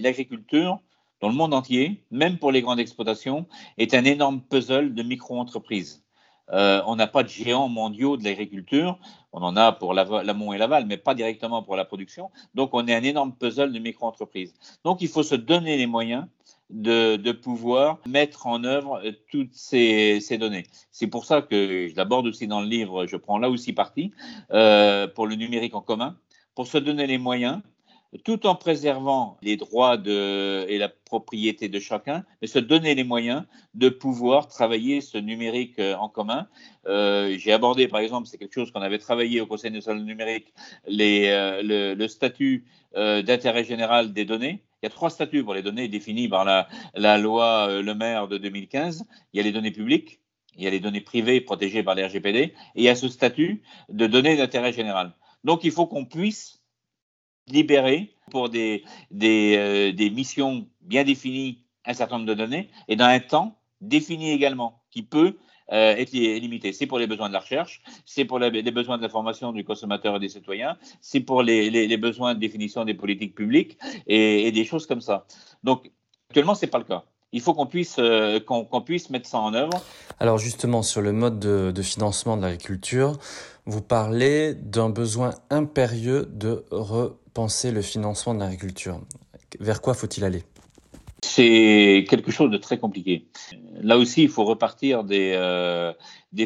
l'agriculture 0.00 0.80
dans 1.20 1.28
le 1.28 1.34
monde 1.34 1.54
entier, 1.54 2.02
même 2.10 2.38
pour 2.38 2.50
les 2.50 2.62
grandes 2.62 2.80
exploitations, 2.80 3.46
est 3.78 3.94
un 3.94 4.04
énorme 4.04 4.40
puzzle 4.42 4.92
de 4.92 5.02
micro-entreprises. 5.04 6.02
Euh, 6.50 6.82
on 6.86 6.96
n'a 6.96 7.06
pas 7.06 7.22
de 7.22 7.28
géants 7.28 7.68
mondiaux 7.68 8.16
de 8.16 8.24
l'agriculture. 8.24 8.98
On 9.32 9.42
en 9.42 9.56
a 9.56 9.72
pour 9.72 9.94
l'amont 9.94 10.52
et 10.52 10.58
l'aval, 10.58 10.86
mais 10.86 10.96
pas 10.96 11.14
directement 11.14 11.62
pour 11.62 11.76
la 11.76 11.84
production. 11.84 12.30
Donc, 12.54 12.70
on 12.72 12.86
est 12.86 12.94
un 12.94 13.02
énorme 13.02 13.32
puzzle 13.32 13.72
de 13.72 13.78
micro-entreprises. 13.78 14.54
Donc, 14.84 15.00
il 15.00 15.08
faut 15.08 15.22
se 15.22 15.34
donner 15.34 15.76
les 15.76 15.86
moyens 15.86 16.26
de, 16.72 17.32
pouvoir 17.32 17.98
mettre 18.06 18.46
en 18.46 18.64
œuvre 18.64 19.00
euh, 19.04 19.12
toutes 19.30 19.54
ces, 19.54 20.20
données. 20.38 20.64
C'est 20.90 21.06
pour 21.06 21.24
ça 21.24 21.42
que 21.42 21.88
je 21.88 21.96
l'aborde 21.96 22.26
aussi 22.26 22.46
dans 22.46 22.60
le 22.60 22.66
livre, 22.66 23.06
je 23.06 23.16
prends 23.16 23.38
là 23.38 23.50
aussi 23.50 23.72
parti 23.72 24.12
euh, 24.52 25.06
pour 25.06 25.26
le 25.26 25.34
numérique 25.34 25.74
en 25.74 25.82
commun, 25.82 26.16
pour 26.54 26.66
se 26.66 26.78
donner 26.78 27.06
les 27.06 27.18
moyens 27.18 27.60
tout 28.24 28.46
en 28.46 28.54
préservant 28.54 29.38
les 29.42 29.56
droits 29.56 29.96
et 30.04 30.78
la 30.78 30.88
propriété 30.88 31.68
de 31.68 31.80
chacun, 31.80 32.24
mais 32.40 32.48
se 32.48 32.58
donner 32.58 32.94
les 32.94 33.04
moyens 33.04 33.44
de 33.74 33.88
pouvoir 33.88 34.48
travailler 34.48 35.00
ce 35.00 35.16
numérique 35.18 35.78
euh, 35.78 35.94
en 35.96 36.08
commun. 36.08 36.46
Euh, 36.86 37.36
J'ai 37.38 37.52
abordé, 37.52 37.88
par 37.88 38.00
exemple, 38.00 38.28
c'est 38.28 38.38
quelque 38.38 38.54
chose 38.54 38.70
qu'on 38.70 38.82
avait 38.82 38.98
travaillé 38.98 39.40
au 39.40 39.46
Conseil 39.46 39.70
national 39.70 40.04
numérique, 40.04 40.52
euh, 40.88 41.94
le, 41.94 42.08
statut 42.08 42.64
d'intérêt 42.94 43.64
général 43.64 44.12
des 44.12 44.26
données. 44.26 44.62
Il 44.82 44.86
y 44.86 44.88
a 44.88 44.90
trois 44.90 45.08
statuts 45.08 45.44
pour 45.44 45.54
les 45.54 45.62
données 45.62 45.88
définis 45.88 46.28
par 46.28 46.44
la, 46.44 47.18
loi 47.18 47.80
Le 47.80 47.94
Maire 47.94 48.28
de 48.28 48.36
2015. 48.36 49.06
Il 49.32 49.38
y 49.38 49.40
a 49.40 49.42
les 49.42 49.52
données 49.52 49.70
publiques, 49.70 50.20
il 50.56 50.64
y 50.64 50.66
a 50.66 50.70
les 50.70 50.80
données 50.80 51.00
privées 51.00 51.40
protégées 51.40 51.82
par 51.82 51.94
les 51.94 52.04
RGPD, 52.04 52.38
et 52.38 52.54
il 52.74 52.82
y 52.82 52.90
a 52.90 52.94
ce 52.94 53.08
statut 53.08 53.62
de 53.88 54.06
données 54.06 54.36
d'intérêt 54.36 54.74
général. 54.74 55.14
Donc, 55.44 55.64
il 55.64 55.70
faut 55.70 55.86
qu'on 55.86 56.04
puisse 56.04 56.61
libérer 57.48 58.14
pour 58.30 58.48
des, 58.48 58.84
euh, 59.22 59.92
des, 59.92 60.10
missions 60.10 60.66
bien 60.80 61.04
définies 61.04 61.64
un 61.84 61.94
certain 61.94 62.16
nombre 62.18 62.28
de 62.28 62.34
données 62.34 62.70
et 62.88 62.96
dans 62.96 63.06
un 63.06 63.20
temps 63.20 63.58
défini 63.80 64.30
également 64.30 64.82
qui 64.90 65.02
peut 65.02 65.36
euh, 65.72 65.96
être 65.96 66.12
limité. 66.12 66.72
C'est 66.72 66.86
pour 66.86 66.98
les 66.98 67.06
besoins 67.06 67.28
de 67.28 67.32
la 67.32 67.40
recherche, 67.40 67.82
c'est 68.04 68.24
pour 68.24 68.38
les, 68.38 68.62
besoins 68.70 68.96
de 68.98 69.02
l'information 69.02 69.52
du 69.52 69.64
consommateur 69.64 70.16
et 70.16 70.20
des 70.20 70.28
citoyens, 70.28 70.76
c'est 71.00 71.20
pour 71.20 71.42
les, 71.42 71.96
besoins 71.96 72.34
de 72.34 72.40
définition 72.40 72.84
des 72.84 72.94
politiques 72.94 73.34
publiques 73.34 73.78
et, 74.06 74.50
des 74.52 74.64
choses 74.64 74.86
comme 74.86 75.00
ça. 75.00 75.26
Donc 75.64 75.90
actuellement, 76.28 76.54
c'est 76.54 76.68
pas 76.68 76.78
le 76.78 76.84
cas 76.84 77.04
il 77.34 77.40
faut 77.40 77.54
qu'on 77.54 77.66
puisse, 77.66 77.96
euh, 77.98 78.40
qu'on 78.40 78.64
qu 78.64 78.84
puisse 78.84 79.08
mettre 79.08 79.26
ça 79.26 79.38
en 79.38 79.54
œuvre. 79.54 79.82
Alors 80.20 80.36
justement, 80.36 80.82
sur 80.82 81.00
le 81.00 81.12
mode 81.12 81.38
de, 81.38 81.72
de 81.74 81.82
financement 81.82 82.36
de 82.36 82.42
l'agriculture, 82.42 83.18
vous 83.64 83.80
parlez 83.80 84.54
d'un 84.54 84.90
besoin 84.90 85.34
impérieux 85.48 86.28
de 86.30 86.64
repenser 87.32 87.72
le 87.72 87.80
financement 87.80 88.34
de 88.34 88.40
l'agriculture. 88.40 89.00
Vers 89.58 89.80
quoi 89.80 89.94
faut-il 89.94 90.22
aller? 90.22 90.42
C'est 91.22 92.04
quelque 92.10 92.30
chose 92.30 92.50
de 92.50 92.58
très 92.58 92.78
compliqué. 92.78 93.26
Là 93.80 93.96
aussi, 93.96 94.24
il 94.24 94.28
faut 94.28 94.44
repartir 94.44 95.02
des, 95.02 95.32
euh, 95.34 95.94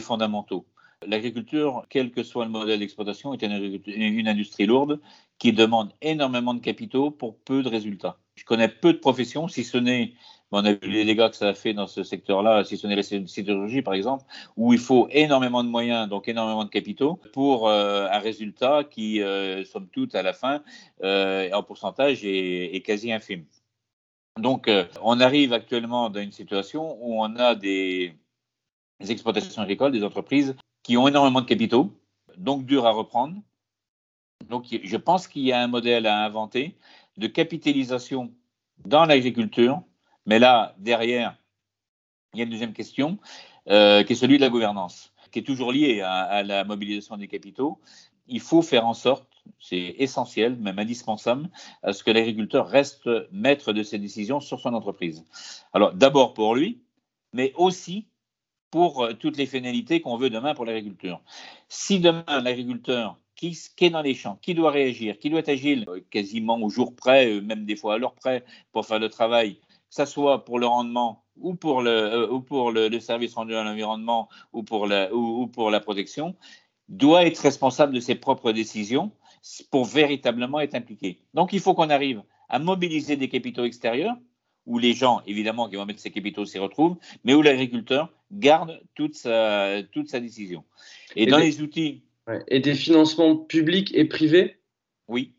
fondamentaux. 0.00 0.64
L'agriculture, 1.04 1.84
quel 1.90 2.12
que 2.12 2.22
soit 2.22 2.44
le 2.44 2.52
modèle 2.52 2.78
d'exploitation, 2.78 3.34
est 3.34 3.42
une 3.42 4.28
industrie 4.28 4.66
lourde 4.66 5.00
qui 5.38 5.52
demande 5.52 5.92
énormément 6.02 6.54
de 6.54 6.60
capitaux 6.60 7.10
pour 7.10 7.36
peu 7.38 7.64
de 7.64 7.68
résultats. 7.68 8.18
Je 8.36 8.44
connais 8.44 8.68
peu 8.68 8.92
de 8.92 8.98
professions, 8.98 9.48
si 9.48 9.64
ce 9.64 9.78
n'est 9.78 10.12
on 10.52 10.64
a 10.64 10.72
vu 10.72 10.90
les 10.90 11.04
dégâts 11.04 11.28
que 11.28 11.36
ça 11.36 11.48
a 11.48 11.54
fait 11.54 11.74
dans 11.74 11.86
ce 11.86 12.02
secteur-là, 12.02 12.64
si 12.64 12.76
ce 12.76 12.86
n'est 12.86 12.96
la 12.96 13.02
sidérurgie 13.02 13.82
par 13.82 13.94
exemple, 13.94 14.24
où 14.56 14.72
il 14.72 14.78
faut 14.78 15.08
énormément 15.10 15.64
de 15.64 15.68
moyens, 15.68 16.08
donc 16.08 16.28
énormément 16.28 16.64
de 16.64 16.70
capitaux, 16.70 17.20
pour 17.32 17.68
euh, 17.68 18.06
un 18.10 18.18
résultat 18.18 18.84
qui, 18.84 19.22
euh, 19.22 19.64
somme 19.64 19.88
toute, 19.88 20.14
à 20.14 20.22
la 20.22 20.32
fin, 20.32 20.62
euh, 21.02 21.50
en 21.52 21.62
pourcentage, 21.62 22.24
est, 22.24 22.74
est 22.74 22.80
quasi 22.82 23.12
infime. 23.12 23.44
Donc, 24.38 24.70
on 25.00 25.18
arrive 25.20 25.54
actuellement 25.54 26.10
dans 26.10 26.20
une 26.20 26.30
situation 26.30 26.98
où 27.00 27.22
on 27.22 27.36
a 27.36 27.54
des, 27.54 28.14
des 29.00 29.10
exploitations 29.10 29.62
agricoles, 29.62 29.92
des 29.92 30.04
entreprises 30.04 30.54
qui 30.82 30.98
ont 30.98 31.08
énormément 31.08 31.40
de 31.40 31.46
capitaux, 31.46 31.90
donc 32.36 32.66
dur 32.66 32.86
à 32.86 32.90
reprendre. 32.90 33.36
Donc, 34.50 34.66
je 34.70 34.96
pense 34.98 35.26
qu'il 35.26 35.42
y 35.42 35.52
a 35.52 35.60
un 35.62 35.68
modèle 35.68 36.06
à 36.06 36.22
inventer 36.22 36.76
de 37.16 37.26
capitalisation 37.28 38.30
dans 38.84 39.06
l'agriculture 39.06 39.82
mais 40.26 40.38
là, 40.38 40.74
derrière, 40.78 41.36
il 42.34 42.38
y 42.38 42.40
a 42.42 42.44
une 42.44 42.50
deuxième 42.50 42.72
question, 42.72 43.18
euh, 43.68 44.02
qui 44.02 44.12
est 44.12 44.16
celui 44.16 44.36
de 44.36 44.42
la 44.42 44.48
gouvernance, 44.48 45.12
qui 45.32 45.38
est 45.38 45.42
toujours 45.42 45.72
liée 45.72 46.00
à, 46.02 46.42
la 46.42 46.64
mobilisation 46.64 47.16
des 47.16 47.28
capitaux. 47.28 47.80
Il 48.28 48.40
faut 48.40 48.62
faire 48.62 48.86
en 48.86 48.94
sorte, 48.94 49.28
c'est 49.60 49.94
essentiel, 49.98 50.56
même 50.56 50.78
indispensable, 50.78 51.48
à 51.82 51.92
ce 51.92 52.04
que 52.04 52.10
l'agriculteur 52.10 52.68
reste 52.68 53.08
maître 53.32 53.72
de 53.72 53.82
ses 53.82 53.98
décisions 53.98 54.40
sur 54.40 54.60
son 54.60 54.74
entreprise. 54.74 55.24
Alors, 55.72 55.94
d'abord 55.94 56.34
pour 56.34 56.54
lui, 56.54 56.82
mais 57.32 57.52
aussi 57.56 58.08
pour 58.70 59.04
euh, 59.04 59.12
toutes 59.14 59.36
les 59.36 59.46
finalités 59.46 60.00
qu'on 60.00 60.16
veut 60.16 60.30
demain 60.30 60.54
pour 60.54 60.64
l'agriculture. 60.64 61.20
Si 61.68 62.00
demain 62.00 62.24
l'agriculteur 62.42 63.16
qui, 63.36 63.56
qui, 63.76 63.84
est 63.84 63.90
dans 63.90 64.02
les 64.02 64.14
champs, 64.14 64.38
qui 64.42 64.54
doit 64.54 64.70
réagir, 64.70 65.18
qui 65.18 65.30
doit 65.30 65.40
être 65.40 65.48
agile 65.48 65.84
euh, 65.88 66.00
quasiment 66.10 66.60
au 66.60 66.68
jour 66.68 66.94
près, 66.94 67.40
même 67.40 67.64
des 67.64 67.76
fois 67.76 67.94
à 67.94 67.98
l'heure 67.98 68.14
près, 68.14 68.44
pour 68.72 68.86
faire 68.86 68.98
le 68.98 69.08
travail, 69.08 69.58
que 69.88 69.94
ce 69.94 70.04
soit 70.04 70.44
pour 70.44 70.58
le 70.58 70.66
rendement 70.66 71.24
ou 71.36 71.54
pour 71.54 71.82
le, 71.82 71.90
euh, 71.90 72.30
ou 72.30 72.40
pour 72.40 72.72
le, 72.72 72.88
le, 72.88 73.00
service 73.00 73.34
rendu 73.34 73.54
à 73.54 73.62
l'environnement 73.62 74.28
ou, 74.52 74.62
pour 74.62 74.86
la, 74.86 75.12
ou, 75.14 75.42
ou 75.42 75.46
pour 75.46 75.70
la 75.70 75.80
protection, 75.80 76.34
doit 76.88 77.24
être 77.24 77.38
responsable 77.38 77.92
de 77.94 78.00
ses 78.00 78.14
propres 78.14 78.52
décisions 78.52 79.12
pour 79.70 79.84
véritablement 79.84 80.60
être 80.60 80.74
impliqué. 80.74 81.20
Donc 81.34 81.52
il 81.52 81.60
faut 81.60 81.74
qu'on 81.74 81.90
arrive 81.90 82.22
à 82.48 82.58
mobiliser 82.58 83.16
des 83.16 83.28
capitaux 83.28 83.64
extérieurs 83.64 84.16
où 84.66 84.78
les 84.78 84.94
gens, 84.94 85.22
évidemment, 85.26 85.68
qui 85.68 85.76
vont 85.76 85.86
mettre 85.86 86.00
ces 86.00 86.10
capitaux 86.10 86.44
s'y 86.44 86.58
retrouvent, 86.58 86.96
mais 87.24 87.34
où 87.34 87.42
l'agriculteur 87.42 88.12
garde 88.32 88.80
toute 88.94 89.14
sa, 89.14 89.82
toute 89.92 90.08
sa 90.08 90.20
décision. 90.20 90.64
Et, 91.14 91.22
et 91.22 91.26
dans 91.26 91.38
des, 91.38 91.44
les 91.44 91.62
outils. 91.62 92.02
Ouais, 92.26 92.42
et 92.48 92.58
des 92.58 92.74
financements 92.74 93.36
publics 93.36 93.94
et 93.94 94.04
privés? 94.04 94.58
Oui, 95.06 95.34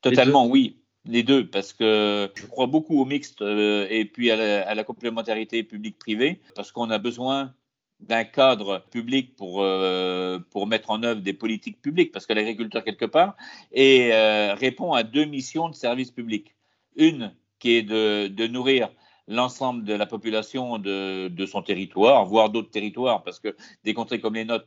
totalement, 0.00 0.46
oui. 0.46 0.81
Les 1.04 1.24
deux, 1.24 1.48
parce 1.48 1.72
que 1.72 2.30
je 2.36 2.46
crois 2.46 2.66
beaucoup 2.66 3.00
au 3.00 3.04
mixte 3.04 3.42
euh, 3.42 3.88
et 3.90 4.04
puis 4.04 4.30
à 4.30 4.74
la, 4.74 4.84
complémentarité 4.84 5.64
publique-privée, 5.64 6.40
parce 6.54 6.70
qu'on 6.70 6.90
a 6.90 6.98
besoin 6.98 7.52
d'un 7.98 8.22
cadre 8.24 8.84
public 8.90 9.34
pour, 9.34 9.62
euh, 9.62 10.38
pour 10.50 10.68
mettre 10.68 10.90
en 10.90 11.02
œuvre 11.02 11.20
des 11.20 11.32
politiques 11.32 11.82
publiques, 11.82 12.12
parce 12.12 12.26
que 12.26 12.32
l'agriculteur, 12.32 12.84
quelque 12.84 13.04
part, 13.04 13.36
euh, 13.76 14.54
répond 14.54 14.92
à 14.92 15.02
deux 15.02 15.24
missions 15.24 15.68
de 15.68 15.74
service 15.74 16.12
public. 16.12 16.54
Une 16.94 17.34
qui 17.58 17.72
est 17.72 17.82
de, 17.82 18.46
nourrir 18.46 18.88
l'ensemble 19.26 19.84
de 19.84 19.94
la 19.94 20.06
population 20.06 20.78
de 20.78 21.46
son 21.46 21.62
territoire, 21.62 22.24
voire 22.26 22.50
d'autres 22.50 22.70
territoires, 22.70 23.24
parce 23.24 23.40
que 23.40 23.56
des 23.82 23.94
contrées 23.94 24.20
comme 24.20 24.34
les 24.34 24.44
nôtres 24.44 24.66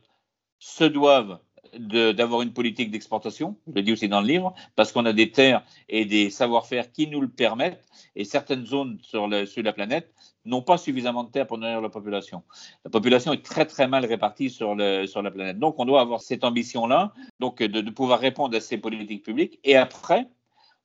se 0.58 0.84
doivent 0.84 1.38
d'avoir 1.78 2.42
une 2.42 2.52
politique 2.52 2.90
d'exportation, 2.90 3.56
je 3.66 3.72
le 3.74 3.82
dis 3.82 3.92
aussi 3.92 4.08
dans 4.08 4.20
le 4.20 4.26
livre, 4.26 4.54
parce 4.74 4.92
qu'on 4.92 5.04
a 5.06 5.12
des 5.12 5.30
terres 5.30 5.62
et 5.88 6.04
des 6.04 6.30
savoir-faire 6.30 6.92
qui 6.92 7.06
nous 7.08 7.20
le 7.20 7.28
permettent, 7.28 7.84
et 8.14 8.24
certaines 8.24 8.66
zones 8.66 8.98
sur, 9.02 9.28
la 9.28 9.72
planète 9.72 10.12
n'ont 10.44 10.62
pas 10.62 10.78
suffisamment 10.78 11.24
de 11.24 11.30
terres 11.30 11.46
pour 11.46 11.58
nourrir 11.58 11.80
la 11.80 11.88
population. 11.88 12.42
La 12.84 12.90
population 12.90 13.32
est 13.32 13.44
très 13.44 13.66
très 13.66 13.88
mal 13.88 14.04
répartie 14.04 14.50
sur, 14.50 14.74
la 14.74 15.30
planète. 15.30 15.58
Donc 15.58 15.76
on 15.78 15.84
doit 15.84 16.00
avoir 16.00 16.20
cette 16.20 16.44
ambition-là, 16.44 17.12
donc 17.40 17.62
de 17.62 17.90
pouvoir 17.90 18.20
répondre 18.20 18.56
à 18.56 18.60
ces 18.60 18.78
politiques 18.78 19.24
publiques, 19.24 19.58
et 19.64 19.76
après, 19.76 20.28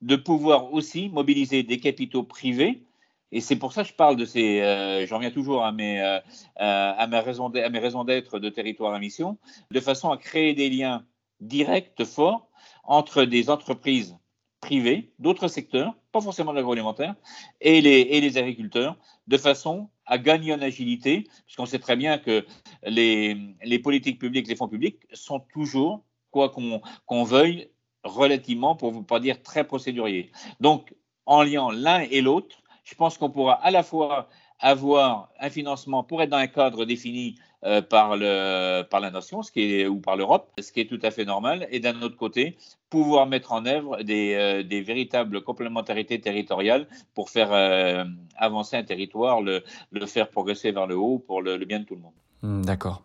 de 0.01 0.15
pouvoir 0.15 0.73
aussi 0.73 1.09
mobiliser 1.09 1.63
des 1.63 1.79
capitaux 1.79 2.23
privés 2.23 2.83
et 3.31 3.41
c'est 3.41 3.55
pour 3.55 3.73
ça 3.73 3.83
que 3.83 3.89
je 3.89 3.93
parle 3.93 4.15
de 4.17 4.25
ces. 4.25 4.61
Euh, 4.61 5.05
J'en 5.07 5.17
reviens 5.17 5.31
toujours 5.31 5.63
à 5.63 5.71
mes, 5.71 6.01
euh, 6.01 7.21
raisons 7.21 7.47
à 7.47 7.69
mes 7.69 7.79
raisons 7.79 8.03
d'être 8.03 8.39
de 8.39 8.49
territoire 8.49 8.93
à 8.93 8.99
mission, 8.99 9.37
de 9.71 9.79
façon 9.79 10.09
à 10.09 10.17
créer 10.17 10.53
des 10.53 10.69
liens 10.69 11.05
directs, 11.39 12.03
forts, 12.03 12.49
entre 12.83 13.23
des 13.23 13.49
entreprises 13.49 14.17
privées, 14.59 15.11
d'autres 15.17 15.47
secteurs, 15.47 15.95
pas 16.11 16.21
forcément 16.21 16.51
l'agroalimentaire, 16.51 17.15
et 17.61 17.81
les, 17.81 18.01
et 18.01 18.21
les 18.21 18.37
agriculteurs, 18.37 18.95
de 19.27 19.37
façon 19.37 19.89
à 20.05 20.17
gagner 20.17 20.53
en 20.53 20.61
agilité, 20.61 21.27
puisqu'on 21.45 21.65
sait 21.65 21.79
très 21.79 21.95
bien 21.95 22.19
que 22.19 22.45
les, 22.83 23.37
les 23.63 23.79
politiques 23.79 24.19
publiques, 24.19 24.47
les 24.47 24.55
fonds 24.55 24.67
publics 24.67 24.99
sont 25.13 25.39
toujours, 25.39 26.03
quoi 26.29 26.49
qu'on 26.49 26.79
qu 26.79 27.25
veuille, 27.25 27.69
relativement, 28.03 28.75
pour 28.75 28.93
ne 28.93 29.01
pas 29.01 29.19
dire 29.19 29.41
très 29.41 29.63
procéduriers. 29.63 30.31
Donc, 30.59 30.93
en 31.25 31.43
liant 31.43 31.71
l'un 31.71 32.01
et 32.01 32.21
l'autre, 32.21 32.61
je 32.83 32.95
pense 32.95 33.17
qu'on 33.17 33.29
pourra 33.29 33.53
à 33.53 33.71
la 33.71 33.83
fois 33.83 34.27
avoir 34.61 35.29
un 35.39 35.49
financement 35.49 36.03
pour 36.03 36.21
être 36.21 36.29
dans 36.29 36.37
un 36.37 36.47
cadre 36.47 36.85
défini 36.85 37.35
euh, 37.63 37.81
par, 37.81 38.15
le, 38.15 38.83
par 38.83 38.99
la 38.99 39.11
nation 39.11 39.41
ou 39.41 39.99
par 39.99 40.15
l'Europe, 40.15 40.51
ce 40.59 40.71
qui 40.71 40.79
est 40.79 40.89
tout 40.89 40.99
à 41.03 41.11
fait 41.11 41.25
normal, 41.25 41.67
et 41.71 41.79
d'un 41.79 42.01
autre 42.01 42.17
côté, 42.17 42.57
pouvoir 42.89 43.27
mettre 43.27 43.51
en 43.51 43.65
œuvre 43.65 44.01
des, 44.03 44.33
euh, 44.33 44.63
des 44.63 44.81
véritables 44.81 45.43
complémentarités 45.43 46.19
territoriales 46.19 46.87
pour 47.13 47.29
faire 47.29 47.49
euh, 47.51 48.03
avancer 48.35 48.77
un 48.77 48.83
territoire, 48.83 49.41
le, 49.41 49.63
faire 50.05 50.29
progresser 50.29 50.71
vers 50.71 50.87
le 50.87 50.95
haut 50.95 51.19
pour 51.19 51.41
le, 51.41 51.57
bien 51.65 51.79
de 51.79 51.85
tout 51.85 51.95
le 51.95 52.01
monde. 52.01 52.13
Hmm, 52.41 52.63
d'accord. 52.63 53.03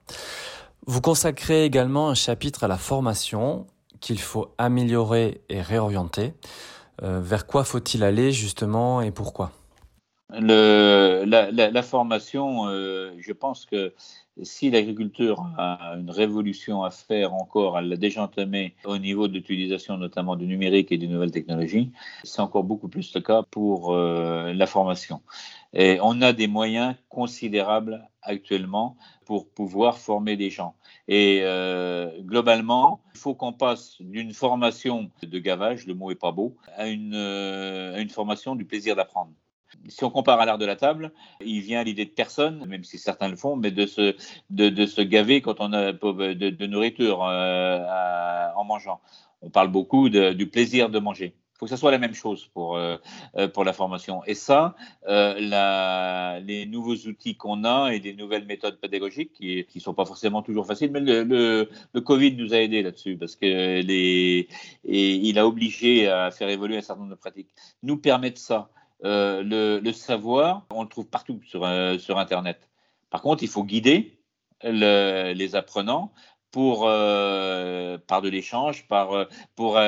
Vous 0.86 1.00
consacrez 1.00 1.64
également 1.64 2.08
un 2.08 2.14
chapitre 2.14 2.64
à 2.64 2.68
la 2.68 2.78
formation 2.78 3.66
qu'il 4.00 4.20
faut 4.20 4.54
améliorer 4.56 5.40
et 5.48 5.60
réorienter. 5.60 6.32
Vers 7.02 7.46
quoi 7.46 7.64
faut-il 7.64 8.02
aller 8.04 8.32
justement 8.32 9.02
et 9.02 9.10
pourquoi? 9.10 9.52
La, 10.30 11.82
formation, 11.82 12.66
euh, 12.66 13.14
je 13.18 13.32
pense 13.32 13.64
que 13.64 13.94
si 14.42 14.70
l'agriculture 14.70 15.46
a 15.56 15.94
une 15.96 16.10
révolution 16.10 16.82
à 16.82 16.90
faire 16.90 17.32
encore, 17.32 17.78
elle 17.78 17.88
l'a 17.88 17.96
déjà 17.96 18.24
entamée 18.24 18.74
au 18.84 18.98
niveau 18.98 19.28
de 19.28 19.34
l'utilisation 19.34 19.96
notamment 19.96 20.34
du 20.34 20.46
numérique 20.46 20.90
et 20.90 20.98
des 20.98 21.06
nouvelles 21.06 21.30
technologies, 21.30 21.92
c'est 22.24 22.40
encore 22.40 22.64
beaucoup 22.64 22.88
plus 22.88 23.14
le 23.14 23.20
cas 23.20 23.44
pour 23.44 23.94
euh, 23.94 24.52
la 24.52 24.66
formation. 24.66 25.22
Et 25.72 25.98
on 26.02 26.20
a 26.22 26.32
des 26.32 26.48
moyens 26.48 26.96
considérables 27.08 28.04
actuellement 28.20 28.96
pour 29.26 29.48
pouvoir 29.48 29.98
former 29.98 30.36
des 30.36 30.50
gens. 30.50 30.74
Et 31.06 31.40
euh, 31.42 32.20
globalement, 32.22 33.00
il 33.14 33.20
faut 33.20 33.34
qu'on 33.34 33.52
passe 33.52 33.96
d'une 34.00 34.32
formation 34.32 35.08
de 35.22 35.38
gavage, 35.38 35.86
le 35.86 35.94
mot 35.94 36.10
est 36.10 36.16
pas 36.16 36.32
beau, 36.32 36.56
à 36.76 36.88
une 36.88 38.10
formation 38.10 38.56
du 38.56 38.64
plaisir 38.64 38.96
d'apprendre 38.96 39.30
si 39.88 40.04
on 40.04 40.10
compare 40.10 40.40
à 40.40 40.46
l'art 40.46 40.58
de 40.58 40.66
la 40.66 40.76
table, 40.76 41.12
il 41.44 41.60
vient 41.60 41.80
à 41.80 41.84
l'idée 41.84 42.04
de 42.04 42.10
personne, 42.10 42.64
même 42.66 42.84
si 42.84 42.98
certains 42.98 43.28
le 43.28 43.36
font, 43.36 43.56
mais 43.56 43.70
de 43.70 43.86
se, 43.86 45.02
gaver 45.02 45.40
quand 45.40 45.60
on 45.60 45.72
a 45.72 45.92
de, 45.92 46.66
nourriture 46.66 47.24
euh, 47.24 48.50
en 48.54 48.64
mangeant. 48.64 49.00
On 49.42 49.50
parle 49.50 49.68
beaucoup 49.68 50.08
du 50.08 50.48
plaisir 50.48 50.90
de 50.90 50.98
manger. 50.98 51.34
Il 51.36 51.58
faut 51.58 51.66
que 51.66 51.70
ce 51.70 51.76
soit 51.76 51.90
la 51.90 51.98
même 51.98 52.12
chose 52.12 52.50
pour, 52.52 52.76
euh, 52.76 52.98
euh, 53.38 53.64
la 53.64 53.72
formation. 53.72 54.22
Et 54.26 54.34
ça, 54.34 54.74
les 55.06 56.66
nouveaux 56.66 56.96
outils 56.96 57.34
qu'on 57.34 57.64
a 57.64 57.92
et 57.92 57.98
les 57.98 58.12
nouvelles 58.12 58.44
méthodes 58.44 58.78
pédagogiques 58.78 59.32
qui 59.32 59.66
ne 59.74 59.80
sont 59.80 59.94
pas 59.94 60.04
forcément 60.04 60.42
toujours 60.42 60.66
faciles, 60.66 60.90
mais 60.90 61.00
le, 61.00 61.68
Covid 62.00 62.36
nous 62.36 62.52
a 62.52 62.58
aidés 62.58 62.82
là-dessus 62.82 63.16
parce 63.16 63.36
que 63.36 63.46
les, 63.80 64.48
et 64.84 65.12
il 65.14 65.38
a 65.38 65.46
obligé 65.46 66.08
à 66.08 66.30
faire 66.30 66.50
évoluer 66.50 66.76
un 66.76 66.82
certain 66.82 67.00
nombre 67.00 67.14
de 67.14 67.20
pratiques, 67.20 67.48
nous 67.82 67.96
permettent 67.96 68.38
ça. 68.38 68.68
Euh, 69.04 69.80
le, 69.80 69.92
savoir, 69.92 70.66
on 70.70 70.82
le 70.82 70.88
trouve 70.88 71.06
partout 71.06 71.40
sur, 71.44 71.64
euh, 71.64 71.98
Internet. 72.08 72.70
Par 73.10 73.22
contre, 73.22 73.42
il 73.42 73.48
faut 73.48 73.64
guider 73.64 74.20
les 74.62 75.54
apprenants 75.54 76.12
pour, 76.50 76.84
euh, 76.88 77.98
par 77.98 78.22
de 78.22 78.28
l'échange, 78.30 78.88
par, 78.88 79.28
pour 79.54 79.78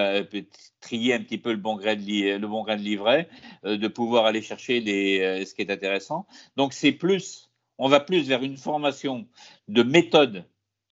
trier 0.80 1.14
un 1.14 1.22
petit 1.22 1.38
peu 1.38 1.52
le 1.52 1.56
bon 1.56 1.76
grain 1.76 1.96
de, 1.96 2.82
livret, 2.82 3.28
de 3.64 3.88
pouvoir 3.88 4.26
aller 4.26 4.42
chercher 4.42 4.80
ce 4.80 5.54
qui 5.54 5.62
est 5.62 5.70
intéressant. 5.70 6.26
Donc, 6.56 6.74
c'est 6.74 6.92
plus, 6.92 7.50
on 7.78 7.88
va 7.88 8.00
plus 8.00 8.28
vers 8.28 8.42
une 8.42 8.58
formation 8.58 9.26
de 9.68 9.82
méthode 9.82 10.44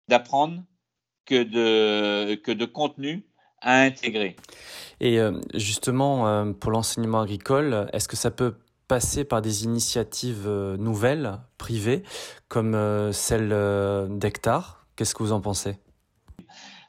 d'apprendre 0.08 0.64
que 1.26 1.42
de 1.42 2.64
contenu 2.64 3.25
à 3.60 3.82
intégrer. 3.82 4.36
Et 5.00 5.18
euh, 5.18 5.40
justement, 5.54 6.28
euh, 6.28 6.52
pour 6.52 6.70
l'enseignement 6.70 7.20
agricole, 7.20 7.88
est-ce 7.92 8.08
que 8.08 8.16
ça 8.16 8.30
peut 8.30 8.54
passer 8.88 9.24
par 9.24 9.42
des 9.42 9.64
initiatives 9.64 10.46
euh, 10.46 10.76
nouvelles, 10.76 11.38
privées, 11.58 12.02
comme 12.48 13.12
celle 13.12 13.48
d'Hectare? 14.18 14.86
Qu'est-ce 14.96 15.14
que 15.14 15.22
vous 15.22 15.32
en 15.32 15.40
pensez? 15.40 15.78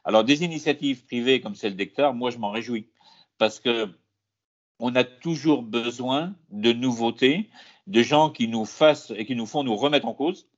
Alors, 0.04 0.24
des 0.24 0.42
initiatives 0.42 1.04
privées 1.04 1.40
comme 1.40 1.54
celle 1.54 1.76
d'Hectare, 1.76 2.14
moi, 2.14 2.30
je 2.30 2.38
m'en 2.38 2.50
réjouis. 2.50 2.88
Parce 3.36 3.60
que 3.60 3.88
on 4.80 4.94
a 4.94 5.04
toujours 5.04 5.62
besoin 5.62 6.34
de 6.50 6.72
nouveautés, 6.72 7.50
de 7.86 8.02
gens 8.02 8.30
qui 8.30 8.48
nous 8.48 8.64
fassent 8.64 9.12
et 9.16 9.26
qui 9.26 9.34
nous 9.34 9.46
font 9.46 9.64
nous 9.64 9.76
remettre 9.76 10.06
en 10.06 10.14
cause. 10.14 10.48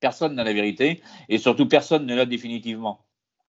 Personne 0.00 0.34
n'a 0.34 0.44
la 0.44 0.52
vérité 0.52 1.00
et 1.28 1.38
surtout 1.38 1.66
personne 1.66 2.06
ne 2.06 2.14
l'a 2.14 2.26
définitivement. 2.26 3.06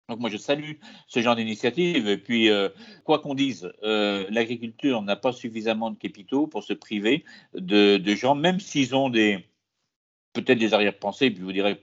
Donc 0.09 0.19
moi 0.19 0.29
je 0.29 0.37
salue 0.37 0.73
ce 1.07 1.21
genre 1.21 1.35
d'initiative. 1.35 2.07
Et 2.09 2.17
puis 2.17 2.49
euh, 2.49 2.69
quoi 3.05 3.19
qu'on 3.19 3.35
dise, 3.35 3.71
euh, 3.83 4.25
l'agriculture 4.29 5.01
n'a 5.01 5.15
pas 5.15 5.31
suffisamment 5.31 5.91
de 5.91 5.97
capitaux 5.97 6.47
pour 6.47 6.63
se 6.63 6.73
priver 6.73 7.23
de, 7.53 8.01
gens, 8.15 8.35
même 8.35 8.59
s'ils 8.59 8.95
ont 8.95 9.11
peut-être 9.11 10.57
des 10.57 10.73
arrière-pensées. 10.73 11.31
Puis 11.31 11.43
vous 11.43 11.53
dirais, 11.53 11.79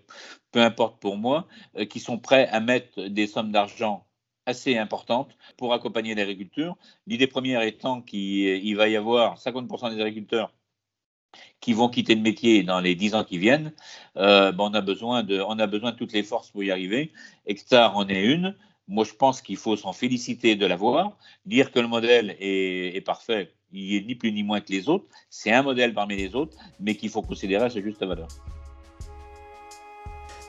peu 0.51 0.61
importe 0.61 1.01
pour 1.01 1.17
moi, 1.17 1.47
euh, 1.77 1.85
qui 1.87 2.01
sont 2.01 2.19
prêts 2.19 2.49
à 2.49 2.61
mettre 2.61 3.03
des 3.07 3.27
sommes 3.27 3.53
d'argent 3.53 4.07
assez 4.45 4.77
importantes 4.79 5.37
pour 5.57 5.73
accompagner 5.73 6.15
l'agriculture. 6.15 6.77
L'idée 7.07 7.27
première 7.27 7.63
étant 7.63 8.01
qu'il 8.01 8.77
va 8.77 8.89
y 8.89 8.97
avoir 8.97 9.39
50% 9.39 9.95
des 9.95 10.01
agriculteurs 10.01 10.53
qui 11.61 11.73
vont 11.73 11.89
quitter 11.89 12.15
le 12.15 12.21
métier 12.21 12.63
dans 12.63 12.81
les 12.81 12.95
dix 12.95 13.15
ans 13.15 13.25
qui 13.25 13.39
viennent, 13.39 13.73
euh, 14.17 14.53
ben, 14.53 14.65
on, 14.65 14.75
a 14.75 14.81
besoin 14.81 15.23
de, 15.23 15.41
on 15.41 15.59
a 15.59 15.67
besoin 15.67 15.93
toutes 15.93 16.13
les 16.13 16.23
forces 16.23 16.51
pour 16.51 16.63
y 16.63 16.71
arriver. 16.71 17.13
Extar 17.47 17.97
en 17.97 18.09
est 18.09 18.25
une. 18.25 18.55
Moi, 18.89 19.05
je 19.05 19.15
pense 19.15 19.43
qu'il 19.43 19.57
faut 19.57 19.77
s'en 19.77 19.93
féliciter 19.93 20.55
de 20.55 20.65
l'avoir. 20.65 21.17
Dire 21.45 21.73
que 21.73 21.81
le 21.81 21.89
modèle 21.89 22.37
est, 22.39 23.05
parfait, 23.05 23.53
il 23.73 23.97
est 23.97 24.03
ni 24.03 24.15
plus 24.15 24.33
ni 24.33 24.43
moins 24.45 24.61
que 24.61 24.71
les 24.71 24.89
autres. 24.89 25.07
C'est 25.29 25.53
un 25.53 25.63
modèle 25.63 25.93
parmi 25.93 26.17
les 26.17 26.35
autres, 26.37 26.57
mais 26.79 26.95
qu'il 26.95 27.11
faut 27.11 27.23
considérer 27.23 27.65
à 27.65 27.71
sa 27.71 27.81
juste 27.81 28.05
valeur. 28.05 28.29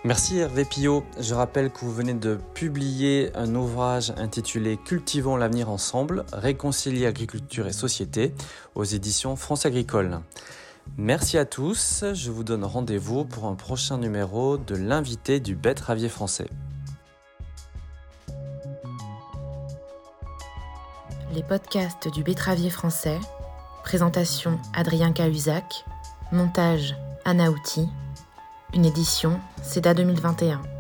Merci 0.04 0.38
Hervé 0.38 0.64
Pillot. 0.64 1.04
Je 1.20 1.34
rappelle 1.34 1.72
que 1.72 1.80
vous 1.80 1.92
venez 1.92 2.14
de 2.14 2.38
publier 2.54 3.32
un 3.36 3.56
ouvrage 3.56 4.14
intitulé 4.16 4.78
Cultivons 4.78 5.36
l'avenir 5.36 5.70
ensemble, 5.70 6.24
réconcilier 6.32 7.08
agriculture 7.08 7.68
et 7.68 7.74
société 7.74 8.34
aux 8.76 8.84
éditions 8.84 9.36
France 9.36 9.66
Agricole. 9.66 10.22
Merci 10.96 11.38
à 11.38 11.46
tous, 11.46 12.06
je 12.14 12.32
vous 12.32 12.44
donne 12.44 12.64
rendez-vous 12.64 13.26
pour 13.26 13.46
un 13.46 13.56
prochain 13.56 13.98
numéro 13.98 14.58
de 14.58 14.76
l'invité 14.76 15.40
du 15.40 15.58
Ravier 15.86 16.10
français. 16.10 16.50
Les 21.34 21.44
podcasts 21.44 22.12
du 22.12 22.24
Betteravier 22.24 22.70
français, 22.70 23.20
présentation 23.84 24.60
Adrien 24.74 25.12
Cahuzac, 25.12 25.86
montage 26.32 26.96
Anna 27.26 27.52
Outi, 27.52 27.88
une 28.74 28.86
édition 28.86 29.40
CEDA 29.62 29.94
2021. 29.94 30.77